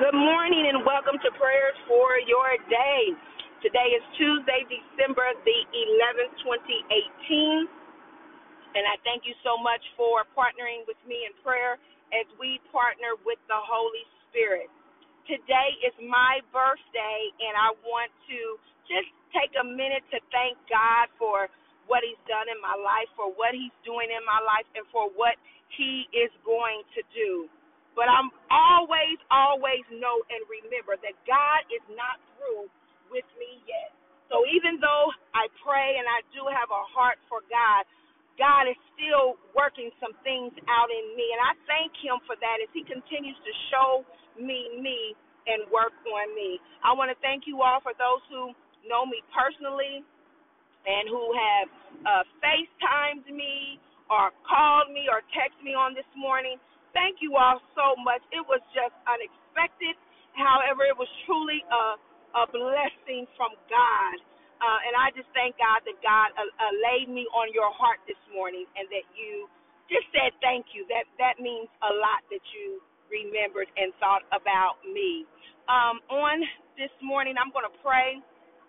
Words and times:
Good 0.00 0.16
morning 0.16 0.64
and 0.64 0.80
welcome 0.80 1.20
to 1.20 1.30
prayers 1.36 1.76
for 1.84 2.16
your 2.24 2.56
day. 2.72 3.12
Today 3.60 3.92
is 3.92 4.00
Tuesday, 4.16 4.64
December 4.64 5.28
the 5.44 5.58
11th, 5.76 6.40
2018. 6.40 7.68
And 8.80 8.88
I 8.88 8.96
thank 9.04 9.28
you 9.28 9.36
so 9.44 9.60
much 9.60 9.84
for 10.00 10.24
partnering 10.32 10.88
with 10.88 10.96
me 11.04 11.28
in 11.28 11.36
prayer 11.44 11.76
as 12.16 12.24
we 12.40 12.64
partner 12.72 13.12
with 13.28 13.36
the 13.52 13.60
Holy 13.60 14.08
Spirit. 14.24 14.72
Today 15.28 15.76
is 15.84 15.92
my 16.00 16.40
birthday, 16.48 17.20
and 17.44 17.52
I 17.60 17.76
want 17.84 18.08
to 18.32 18.56
just 18.88 19.12
take 19.36 19.52
a 19.60 19.66
minute 19.68 20.08
to 20.16 20.18
thank 20.32 20.56
God 20.72 21.12
for 21.20 21.52
what 21.92 22.00
He's 22.08 22.16
done 22.24 22.48
in 22.48 22.56
my 22.64 22.72
life, 22.72 23.12
for 23.20 23.28
what 23.28 23.52
He's 23.52 23.76
doing 23.84 24.08
in 24.08 24.24
my 24.24 24.40
life, 24.48 24.64
and 24.72 24.88
for 24.96 25.12
what 25.12 25.36
He 25.76 26.08
is 26.16 26.32
going 26.48 26.88
to 26.96 27.04
do. 27.12 27.52
But 27.98 28.08
I'm 28.08 28.30
always, 28.50 29.18
always 29.30 29.84
know 29.92 30.22
and 30.30 30.40
remember 30.48 30.96
that 31.02 31.16
God 31.26 31.60
is 31.72 31.84
not 31.94 32.18
through 32.36 32.70
with 33.10 33.26
me 33.36 33.60
yet. 33.66 33.92
So 34.30 34.46
even 34.46 34.78
though 34.78 35.10
I 35.34 35.50
pray 35.64 35.98
and 35.98 36.06
I 36.06 36.22
do 36.30 36.46
have 36.46 36.70
a 36.70 36.82
heart 36.94 37.18
for 37.26 37.42
God, 37.50 37.82
God 38.38 38.70
is 38.70 38.78
still 38.94 39.36
working 39.52 39.90
some 39.98 40.14
things 40.22 40.54
out 40.70 40.88
in 40.88 41.04
me. 41.18 41.26
And 41.34 41.42
I 41.42 41.52
thank 41.66 41.92
Him 41.98 42.22
for 42.24 42.38
that 42.38 42.62
as 42.62 42.70
He 42.72 42.86
continues 42.86 43.36
to 43.42 43.52
show 43.74 43.90
me 44.38 44.70
me 44.80 45.18
and 45.50 45.66
work 45.74 45.92
on 46.06 46.28
me. 46.38 46.62
I 46.86 46.94
want 46.94 47.10
to 47.10 47.18
thank 47.20 47.44
you 47.50 47.60
all 47.60 47.82
for 47.82 47.92
those 47.98 48.22
who 48.30 48.54
know 48.86 49.04
me 49.04 49.20
personally 49.34 50.04
and 50.86 51.04
who 51.10 51.24
have 51.36 51.68
uh, 52.06 52.24
FaceTimed 52.40 53.28
me 53.28 53.80
or 54.08 54.32
called 54.48 54.90
me 54.92 55.06
or 55.12 55.20
texted 55.36 55.62
me 55.64 55.76
on 55.76 55.92
this 55.94 56.08
morning. 56.16 56.56
Thank 56.96 57.20
you 57.20 57.36
all 57.36 57.60
so 57.76 57.96
much. 58.00 58.22
It 58.32 58.44
was 58.48 58.62
just 58.72 58.94
unexpected. 59.04 59.96
However, 60.36 60.86
it 60.88 60.96
was 60.96 61.10
truly 61.26 61.60
a, 61.68 61.84
a 62.38 62.44
blessing 62.48 63.28
from 63.36 63.52
God. 63.68 64.16
Uh, 64.58 64.80
and 64.90 64.94
I 64.98 65.14
just 65.14 65.30
thank 65.36 65.54
God 65.60 65.84
that 65.86 65.98
God 66.02 66.34
uh, 66.34 66.42
uh, 66.46 66.74
laid 66.82 67.06
me 67.12 67.28
on 67.36 67.52
your 67.54 67.70
heart 67.76 68.02
this 68.10 68.18
morning 68.34 68.66
and 68.74 68.90
that 68.90 69.06
you 69.14 69.46
just 69.92 70.08
said 70.10 70.34
thank 70.42 70.74
you. 70.74 70.82
That 70.90 71.06
that 71.22 71.38
means 71.38 71.70
a 71.86 71.92
lot 71.94 72.26
that 72.34 72.42
you 72.52 72.82
remembered 73.08 73.70
and 73.78 73.94
thought 74.02 74.26
about 74.34 74.82
me. 74.84 75.24
Um, 75.70 76.02
on 76.10 76.42
this 76.76 76.92
morning, 77.04 77.38
I'm 77.38 77.54
going 77.54 77.68
to 77.70 77.76
pray 77.86 78.18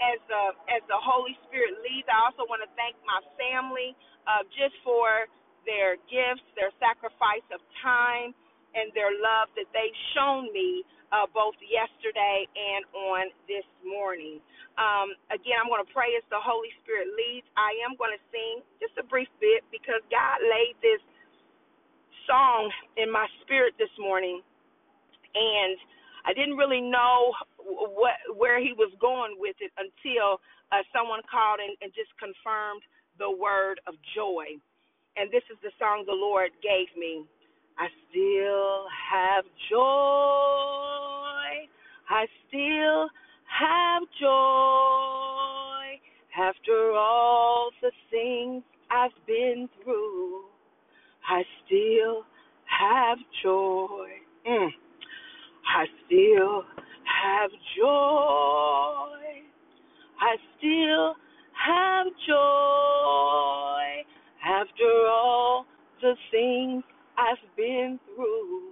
as 0.00 0.18
the 0.32 0.42
as 0.72 0.82
the 0.88 0.96
Holy 0.98 1.36
Spirit 1.46 1.76
leads. 1.84 2.08
I 2.08 2.18
also 2.32 2.48
want 2.48 2.64
to 2.64 2.70
thank 2.80 2.96
my 3.04 3.20
family 3.36 3.92
uh, 4.24 4.42
just 4.56 4.74
for 4.88 5.28
their 5.66 5.98
gifts, 6.08 6.46
their 6.54 6.72
sacrifice 6.78 7.44
of 7.52 7.60
time, 7.82 8.32
and 8.76 8.92
their 8.94 9.10
love 9.10 9.50
that 9.58 9.68
they've 9.74 10.00
shown 10.14 10.48
me 10.54 10.86
uh, 11.10 11.26
both 11.32 11.56
yesterday 11.64 12.46
and 12.54 12.82
on 12.92 13.24
this 13.48 13.66
morning. 13.82 14.38
Um, 14.76 15.16
again, 15.32 15.56
I'm 15.56 15.70
going 15.72 15.82
to 15.82 15.92
pray 15.94 16.12
as 16.14 16.24
the 16.28 16.40
Holy 16.40 16.70
Spirit 16.84 17.08
leads. 17.16 17.48
I 17.56 17.72
am 17.82 17.96
going 17.96 18.12
to 18.12 18.22
sing 18.28 18.60
just 18.78 18.94
a 19.00 19.04
brief 19.08 19.30
bit 19.40 19.64
because 19.72 20.04
God 20.12 20.38
laid 20.44 20.76
this 20.84 21.02
song 22.28 22.68
in 23.00 23.08
my 23.08 23.24
spirit 23.42 23.72
this 23.80 23.92
morning, 23.96 24.42
and 25.34 25.76
I 26.26 26.34
didn't 26.34 26.58
really 26.58 26.82
know 26.82 27.32
what 27.96 28.18
where 28.34 28.58
he 28.58 28.74
was 28.74 28.90
going 29.00 29.38
with 29.38 29.56
it 29.62 29.70
until 29.78 30.42
uh, 30.74 30.82
someone 30.90 31.22
called 31.30 31.62
and, 31.62 31.72
and 31.80 31.94
just 31.94 32.10
confirmed 32.18 32.82
the 33.16 33.30
word 33.30 33.80
of 33.86 33.94
joy 34.12 34.58
and 35.16 35.30
this 35.30 35.42
is 35.50 35.56
the 35.62 35.70
song 35.78 36.04
the 36.06 36.12
Lord 36.12 36.50
gave 36.62 36.88
me. 36.98 37.24
I 37.78 37.88
still 38.08 38.84
have 39.10 39.44
joy. 39.70 39.76
I 42.08 42.26
still 42.48 43.08
have 43.48 44.02
joy 44.20 46.00
after 46.38 46.92
all 46.92 47.70
the 47.80 47.92
things 48.10 48.62
I've 48.90 49.10
been 49.26 49.68
through. 49.82 50.44
I 51.28 51.42
still 51.64 52.24
have 52.64 53.18
joy. 53.42 54.08
Mm. 54.48 54.68
I 55.66 55.86
still 56.06 56.64
have 57.22 57.50
joy. 57.76 59.42
I 60.20 60.36
still 60.58 61.14
have 61.66 62.06
joy 62.26 63.75
after 64.86 65.06
all 65.08 65.66
the 66.00 66.14
things 66.30 66.84
I've 67.18 67.56
been 67.56 67.98
through, 68.14 68.70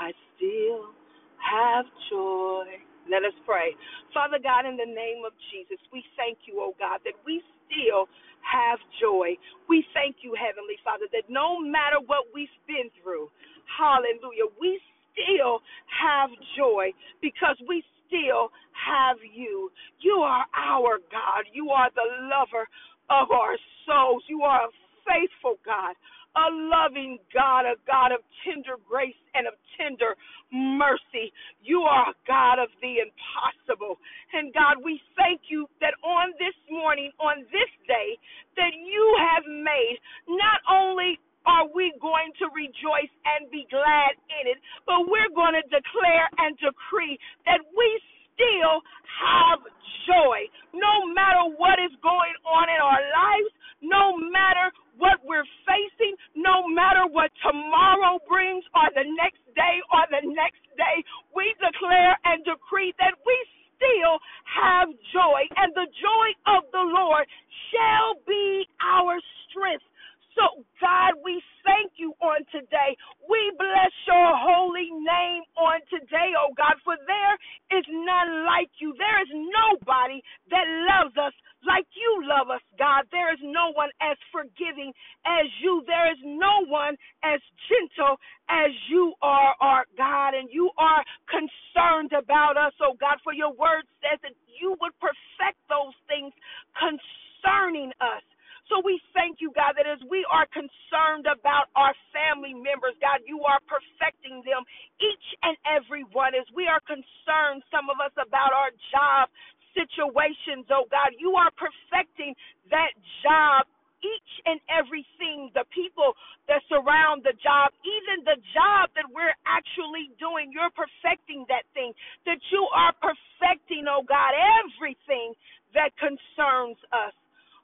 I 0.00 0.12
still 0.36 0.94
have 1.42 1.84
joy. 2.10 2.64
Let 3.10 3.24
us 3.24 3.34
pray. 3.44 3.74
Father 4.14 4.38
God, 4.42 4.64
in 4.64 4.76
the 4.76 4.86
name 4.86 5.26
of 5.26 5.32
Jesus, 5.52 5.78
we 5.92 6.04
thank 6.16 6.38
you, 6.46 6.60
oh 6.60 6.74
God, 6.78 7.00
that 7.04 7.18
we 7.26 7.42
still 7.66 8.06
have 8.46 8.78
joy. 9.00 9.34
We 9.68 9.84
thank 9.92 10.22
you, 10.22 10.34
Heavenly 10.38 10.78
Father, 10.84 11.06
that 11.12 11.28
no 11.28 11.58
matter 11.60 11.98
what 12.06 12.30
we've 12.32 12.52
been 12.66 12.88
through, 13.02 13.28
hallelujah, 13.66 14.48
we 14.60 14.80
still 15.12 15.60
have 15.90 16.30
joy 16.56 16.94
because 17.20 17.58
we 17.68 17.82
still 18.06 18.48
have 18.72 19.18
you. 19.20 19.70
You 20.00 20.22
are 20.22 20.46
our 20.54 21.02
God. 21.10 21.44
You 21.52 21.70
are 21.70 21.90
the 21.92 22.06
lover 22.30 22.64
of 23.10 23.30
our 23.30 23.58
souls. 23.84 24.22
You 24.28 24.42
are 24.42 24.70
a 24.70 24.72
faithful 25.06 25.58
God, 25.64 25.94
a 26.36 26.48
loving 26.50 27.18
God, 27.34 27.68
a 27.68 27.76
God 27.86 28.12
of 28.12 28.24
tender 28.44 28.80
grace 28.88 29.18
and 29.34 29.46
of 29.46 29.54
tender 29.76 30.16
mercy. 30.52 31.32
You 31.60 31.82
are 31.84 32.10
a 32.10 32.18
God 32.26 32.58
of 32.58 32.68
the 32.80 33.04
impossible. 33.04 34.00
And 34.32 34.52
God, 34.54 34.80
we 34.84 35.00
thank 35.16 35.48
you 35.48 35.68
that 35.80 35.92
on 36.00 36.32
this 36.40 36.56
morning, 36.70 37.12
on 37.20 37.44
this 37.52 37.72
day, 37.86 38.16
that 38.56 38.72
you 38.72 39.04
have 39.20 39.44
made, 39.48 40.00
not 40.28 40.60
only 40.70 41.20
are 41.44 41.66
we 41.74 41.92
going 42.00 42.30
to 42.38 42.46
rejoice 42.54 43.10
and 43.26 43.50
be 43.50 43.66
glad 43.68 44.14
in 44.40 44.46
it, 44.46 44.58
but 44.86 45.10
we're 45.10 45.32
going 45.34 45.58
to 45.58 45.66
declare 45.68 46.30
and 46.38 46.54
decree 46.62 47.18
that 47.44 47.60
we 47.74 47.88
still 48.32 48.80
have 49.04 49.60
joy. 50.06 50.46
No 50.72 51.06
matter 51.10 51.50
what 51.58 51.82
is 51.82 51.92
going 52.02 52.34
on 52.46 52.66
in 52.70 52.80
our 52.80 53.02
lives, 53.02 53.52
no 53.82 54.14
matter 54.16 54.70
what 54.98 55.18
we're 55.26 55.46
facing, 55.66 56.14
no 56.38 56.62
matter 56.82 57.06
what 57.06 57.30
tomorrow 57.46 58.18
brings 58.26 58.66
or 58.74 58.90
the 58.98 59.06
next 59.14 59.46
day 59.54 59.78
or 59.94 60.02
the 60.10 60.26
next 60.34 60.66
day, 60.74 60.96
we 61.30 61.54
declare 61.62 62.18
and 62.26 62.42
decree 62.42 62.90
that 62.98 63.14
we 63.22 63.36
still 63.78 64.18
have 64.46 64.90
joy, 65.14 65.42
and 65.58 65.70
the 65.74 65.86
joy 65.98 66.28
of 66.50 66.66
the 66.74 66.82
Lord 66.82 67.26
shall 67.70 68.18
be 68.26 68.66
our 68.82 69.18
strength. 69.46 69.86
So, 70.34 70.64
God, 70.80 71.20
we 71.20 71.44
thank 71.60 71.92
you 72.00 72.16
on 72.24 72.40
today. 72.48 72.96
We 73.28 73.52
bless 73.60 73.92
your 74.08 74.32
holy 74.32 74.88
name 74.88 75.44
on 75.60 75.84
today, 75.92 76.32
oh 76.40 76.56
God, 76.56 76.80
for 76.88 76.96
there 77.04 77.36
is 77.76 77.84
none 77.92 78.48
like 78.48 78.72
you. 78.80 78.96
There 78.96 79.20
is 79.20 79.28
nobody 79.28 80.24
that 80.48 80.64
loves 80.88 81.14
us 81.20 81.36
like 81.68 81.86
you 81.94 82.24
love 82.26 82.48
us, 82.48 82.64
God. 82.80 83.04
There 83.12 83.28
is 83.32 83.38
no 83.44 83.76
one 83.76 83.92
as 84.00 84.16
forgiving 84.32 84.96
as 85.28 85.46
you. 85.60 85.84
There 85.86 86.10
is 86.10 86.18
no 86.24 86.64
one 86.66 86.96
as 87.22 87.38
gentle 87.68 88.16
as 88.48 88.72
you 88.88 89.14
are, 89.22 89.54
our 89.60 89.84
God. 90.00 90.34
And 90.34 90.48
you 90.50 90.70
are 90.80 91.04
concerned 91.28 92.16
about 92.16 92.56
us, 92.56 92.72
oh 92.82 92.96
God, 92.98 93.20
for 93.22 93.32
your 93.36 93.52
word 93.52 93.84
says 94.00 94.18
that 94.24 94.34
you 94.48 94.74
would 94.80 94.96
perfect 94.98 95.60
those 95.68 95.94
things 96.08 96.32
concerning 96.74 97.92
us. 98.00 98.24
So 98.70 98.80
we 98.80 99.00
thank 99.12 99.42
you, 99.42 99.52
God, 99.52 99.74
that 99.76 99.84
as 99.90 100.00
we 100.08 100.24
are 100.32 100.46
concerned 100.48 101.26
about 101.28 101.68
our 101.76 101.92
family 102.14 102.54
members, 102.54 102.96
God, 103.04 103.20
you 103.26 103.44
are 103.62 103.78
perfecting 103.78 104.42
them, 104.42 104.66
each 104.98 105.26
and 105.46 105.54
every 105.62 106.02
one. 106.10 106.34
As 106.34 106.46
we 106.54 106.66
are 106.66 106.82
concerned, 106.82 107.62
some 107.70 107.86
of 107.86 108.02
us, 108.02 108.12
about 108.18 108.50
our 108.50 108.74
job 108.90 109.30
situations, 109.72 110.66
oh 110.74 110.84
God, 110.90 111.14
you 111.16 111.38
are 111.38 111.50
perfecting 111.54 112.34
that 112.70 112.92
job 113.22 113.66
each 114.02 114.32
and 114.50 114.58
everything, 114.66 115.54
the 115.54 115.62
people 115.70 116.18
that 116.50 116.58
surround 116.66 117.22
the 117.22 117.38
job, 117.38 117.70
even 117.86 118.26
the 118.26 118.34
job 118.50 118.90
that 118.98 119.06
we're 119.06 119.34
actually 119.46 120.10
doing, 120.18 120.50
you're 120.50 120.74
perfecting 120.74 121.46
that 121.46 121.62
thing. 121.70 121.94
That 122.26 122.42
you 122.50 122.66
are 122.74 122.90
perfecting, 122.98 123.86
oh 123.86 124.02
God, 124.02 124.34
everything 124.34 125.38
that 125.78 125.94
concerns 126.02 126.82
us. 126.90 127.14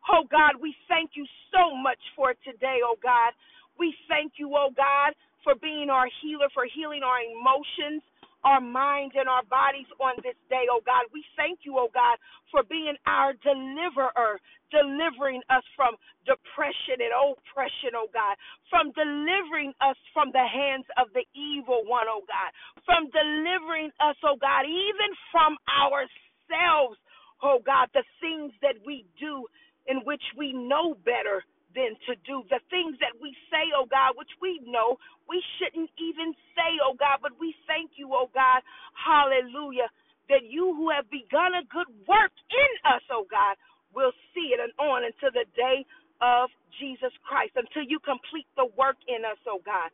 Oh 0.07 0.25
God, 0.31 0.63
we 0.63 0.79
thank 0.87 1.19
you 1.19 1.27
so 1.51 1.75
much 1.75 2.01
for 2.15 2.39
today, 2.47 2.81
oh 2.87 2.97
God. 3.03 3.35
We 3.79 3.95
thank 4.07 4.39
you, 4.39 4.55
oh 4.55 4.71
God, 4.75 5.19
for 5.45 5.55
being 5.61 5.91
our 5.91 6.09
healer, 6.23 6.49
for 6.55 6.67
healing 6.67 7.03
our 7.03 7.21
emotions, 7.23 8.03
our 8.45 8.61
minds 8.61 9.15
and 9.19 9.29
our 9.29 9.43
bodies 9.51 9.89
on 9.99 10.15
this 10.23 10.39
day, 10.51 10.71
oh 10.71 10.81
God. 10.87 11.11
We 11.13 11.25
thank 11.37 11.67
you, 11.67 11.75
oh 11.79 11.91
God, 11.93 12.19
for 12.51 12.63
being 12.63 12.95
our 13.07 13.35
deliverer, 13.43 14.39
delivering 14.71 15.43
us 15.51 15.65
from 15.75 15.99
depression 16.23 17.03
and 17.03 17.15
oppression, 17.15 17.99
oh 17.99 18.09
God, 18.15 18.39
from 18.71 18.95
delivering 18.95 19.75
us 19.83 19.99
from 20.15 20.31
the 20.31 20.45
hands 20.47 20.87
of 21.01 21.11
the 21.15 21.27
evil 21.35 21.83
one, 21.87 22.07
oh 22.07 22.23
God, 22.29 22.51
from 22.87 23.11
delivering 23.11 23.91
us, 23.99 24.17
oh 24.23 24.39
God, 24.39 24.65
even 24.69 25.11
from 25.35 25.59
ourselves, 25.67 26.99
oh 27.43 27.59
God, 27.65 27.91
the 27.95 28.07
things 28.23 28.55
that 28.63 28.79
we 28.87 29.05
do 29.19 29.47
in 29.89 30.05
which 30.05 30.23
we 30.37 30.53
know 30.53 30.95
better 31.05 31.43
than 31.75 31.97
to 32.09 32.15
do. 32.25 32.45
The 32.53 32.63
things 32.71 32.97
that 33.01 33.17
we 33.21 33.35
say, 33.51 33.73
oh 33.77 33.89
God, 33.89 34.15
which 34.17 34.33
we 34.41 34.61
know 34.65 34.97
we 35.29 35.43
shouldn't 35.59 35.91
even 35.99 36.35
say, 36.57 36.79
oh 36.85 36.95
God, 36.97 37.21
but 37.23 37.37
we 37.41 37.55
thank 37.67 37.97
you, 37.97 38.13
oh 38.13 38.31
God, 38.33 38.63
hallelujah, 38.97 39.89
that 40.29 40.47
you 40.47 40.73
who 40.77 40.91
have 40.93 41.09
begun 41.11 41.57
a 41.57 41.65
good 41.69 41.89
work 42.09 42.35
in 42.53 42.73
us, 42.89 43.05
oh 43.13 43.27
God, 43.29 43.57
will 43.95 44.13
see 44.35 44.53
it 44.55 44.61
and 44.61 44.73
on 44.79 45.05
until 45.05 45.33
the 45.33 45.49
day 45.57 45.85
of 46.21 46.51
Jesus 46.81 47.13
Christ, 47.25 47.57
until 47.57 47.85
you 47.85 47.99
complete 48.05 48.49
the 48.57 48.69
work 48.77 48.99
in 49.09 49.25
us, 49.25 49.41
oh 49.49 49.61
God. 49.65 49.91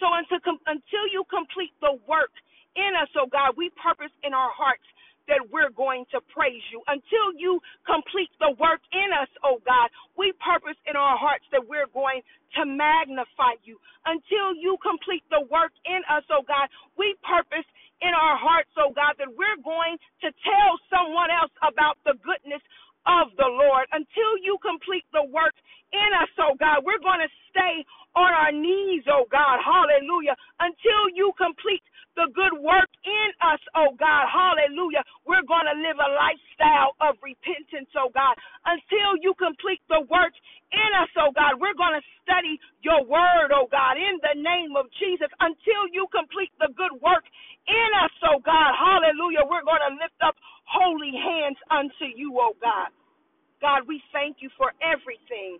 So 0.00 0.06
until, 0.14 0.40
until 0.68 1.06
you 1.10 1.24
complete 1.28 1.74
the 1.82 1.98
work 2.06 2.32
in 2.76 2.92
us, 2.98 3.10
oh 3.18 3.28
God, 3.30 3.56
we 3.58 3.70
purpose 3.80 4.12
in 4.22 4.34
our 4.34 4.52
hearts 4.54 4.84
that 5.28 5.44
we're 5.52 5.72
going 5.72 6.04
to 6.12 6.20
praise 6.32 6.64
you. 6.72 6.82
Until 6.88 7.32
you 7.36 7.60
complete 7.86 8.32
the 8.40 8.56
work 8.58 8.80
in 8.92 9.08
us, 9.14 9.30
oh 9.44 9.60
God, 9.64 9.88
we 10.18 10.32
purpose 10.42 10.78
in 10.88 10.96
our 10.96 11.16
hearts 11.18 11.44
that 11.52 11.64
we're 11.64 11.90
going 11.94 12.22
to 12.58 12.62
magnify 12.66 13.60
you. 13.64 13.78
Until 14.08 14.56
you 14.56 14.76
complete 14.82 15.24
the 15.30 15.44
work 15.52 15.72
in 15.86 16.02
us, 16.10 16.24
oh 16.32 16.44
God, 16.46 16.68
we 16.98 17.14
purpose 17.24 17.66
in 18.02 18.12
our 18.14 18.36
hearts, 18.38 18.72
oh 18.78 18.92
God, 18.94 19.16
that 19.20 19.30
we're 19.30 19.60
going 19.64 19.96
to 20.24 20.28
tell 20.44 20.72
someone 20.90 21.30
else 21.30 21.52
about 21.64 21.98
the 22.04 22.16
goodness 22.24 22.62
of 23.06 23.32
the 23.38 23.48
Lord. 23.48 23.86
Until 23.92 24.32
you 24.42 24.58
complete 24.64 25.06
the 25.12 25.24
work 25.30 25.54
in 25.94 26.10
us, 26.20 26.32
oh 26.40 26.56
God, 26.58 26.84
we're 26.84 27.02
going 27.02 27.22
to 27.24 27.32
stay 27.52 27.84
on 28.16 28.30
our 28.32 28.52
knees, 28.52 29.04
oh 29.08 29.26
God, 29.30 29.60
hallelujah, 29.62 30.36
until 30.60 31.10
you 31.14 31.32
complete 31.38 31.84
the 32.16 32.28
good 32.34 32.56
work 32.60 32.90
in 33.08 33.30
us, 33.40 33.62
oh 33.76 33.96
God. 33.96 34.28
Hallelujah. 34.28 35.04
We're 35.24 35.46
going 35.48 35.66
to 35.68 35.76
live 35.80 35.96
a 35.96 36.10
lifestyle 36.12 36.92
of 37.00 37.16
repentance, 37.24 37.88
oh 37.96 38.12
God, 38.12 38.36
until 38.68 39.16
you 39.24 39.32
complete 39.40 39.80
the 39.88 40.04
work 40.12 40.36
in 40.72 40.90
us, 41.00 41.10
oh 41.16 41.32
God. 41.32 41.56
We're 41.60 41.78
going 41.78 41.96
to 41.96 42.04
study 42.24 42.60
your 42.84 43.02
word, 43.08 43.50
oh 43.56 43.68
God, 43.72 43.96
in 43.96 44.20
the 44.20 44.36
name 44.36 44.76
of 44.76 44.92
Jesus 45.00 45.32
until 45.40 45.88
you 45.92 46.06
complete 46.12 46.52
the 46.60 46.70
good 46.76 46.94
work 47.00 47.24
in 47.68 47.90
us, 48.04 48.14
oh 48.28 48.40
God. 48.44 48.72
Hallelujah. 48.76 49.48
We're 49.48 49.66
going 49.66 49.84
to 49.88 49.94
lift 49.96 50.18
up 50.20 50.36
holy 50.68 51.14
hands 51.16 51.58
unto 51.72 52.06
you, 52.12 52.36
oh 52.38 52.54
God. 52.60 52.92
God, 53.62 53.88
we 53.88 54.02
thank 54.12 54.38
you 54.44 54.50
for 54.58 54.74
everything 54.84 55.58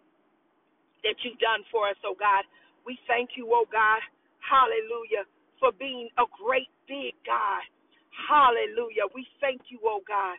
that 1.05 1.17
you've 1.25 1.41
done 1.41 1.65
for 1.73 1.89
us, 1.91 1.99
oh 2.05 2.17
God. 2.19 2.45
We 2.87 2.99
thank 3.09 3.37
you, 3.37 3.49
oh 3.53 3.67
God. 3.71 4.01
Hallelujah 4.43 5.25
for 5.61 5.73
being 5.79 6.09
a 6.19 6.27
great 6.33 6.71
big 6.89 7.15
God. 7.27 7.65
Hallelujah. 8.15 9.11
We 9.15 9.27
thank 9.41 9.63
you, 9.71 9.81
oh 9.85 10.01
God. 10.07 10.39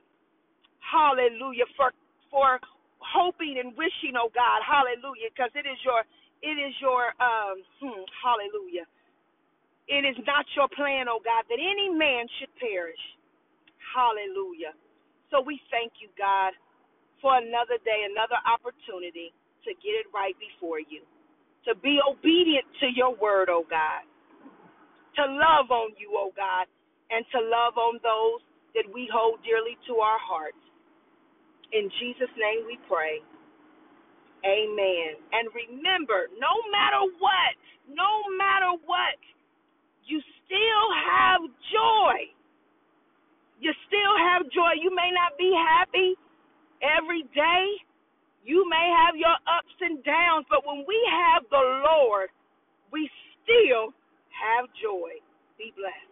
Hallelujah 0.84 1.68
for 1.78 1.92
for 2.32 2.60
hoping 3.00 3.58
and 3.60 3.76
wishing, 3.78 4.16
oh 4.20 4.32
God. 4.34 4.62
Hallelujah, 4.66 5.32
because 5.34 5.54
it 5.56 5.68
is 5.68 5.80
your 5.86 6.04
it 6.44 6.58
is 6.58 6.74
your 6.82 7.14
um 7.22 7.62
hmm, 7.82 8.04
hallelujah. 8.24 8.88
It 9.90 10.06
is 10.08 10.18
not 10.28 10.46
your 10.56 10.70
plan, 10.74 11.08
oh 11.10 11.22
God, 11.24 11.46
that 11.50 11.60
any 11.62 11.90
man 11.90 12.28
should 12.40 12.54
perish. 12.60 13.02
Hallelujah. 13.96 14.74
So 15.32 15.42
we 15.42 15.60
thank 15.72 15.94
you, 16.02 16.10
God, 16.18 16.54
for 17.22 17.38
another 17.38 17.78
day, 17.86 18.08
another 18.10 18.40
opportunity 18.46 19.34
to 19.66 19.72
get 19.84 19.94
it 20.00 20.08
right 20.14 20.36
before 20.40 20.80
you, 20.80 21.04
to 21.68 21.76
be 21.82 22.00
obedient 22.02 22.66
to 22.82 22.88
your 22.94 23.16
word, 23.18 23.50
oh 23.50 23.66
God 23.70 24.04
to 25.20 25.28
love 25.28 25.68
on 25.68 25.92
you, 26.00 26.16
O 26.16 26.32
oh 26.32 26.32
God, 26.32 26.66
and 27.12 27.28
to 27.36 27.40
love 27.44 27.76
on 27.76 28.00
those 28.00 28.40
that 28.74 28.88
we 28.88 29.10
hold 29.12 29.44
dearly 29.44 29.76
to 29.92 30.00
our 30.00 30.20
hearts. 30.24 30.60
In 31.76 31.92
Jesus' 32.00 32.32
name 32.40 32.64
we 32.66 32.80
pray. 32.88 33.20
Amen. 34.48 35.20
And 35.36 35.52
remember, 35.52 36.32
no 36.40 36.54
matter 36.72 37.04
what, 37.20 37.54
no 37.92 38.24
matter 38.40 38.72
what, 38.88 39.20
you 40.08 40.24
still 40.48 40.88
have 40.96 41.44
joy. 41.70 42.18
You 43.60 43.76
still 43.86 44.16
have 44.32 44.48
joy. 44.56 44.80
You 44.80 44.96
may 44.96 45.12
not 45.12 45.36
be 45.36 45.52
happy 45.52 46.16
every 46.80 47.28
day. 47.36 47.66
You 48.48 48.64
may 48.72 48.88
have 49.04 49.20
your 49.20 49.36
ups 49.46 49.76
and 49.84 50.00
downs, 50.08 50.48
but 50.50 50.64
when 50.64 50.88
we 50.88 50.98
have 51.12 51.44
the 51.52 51.84
Lord, 51.84 52.32
we 52.90 53.12
still 53.44 53.92
have 54.42 54.68
joy. 54.82 55.20
Be 55.58 55.74
blessed. 55.78 56.09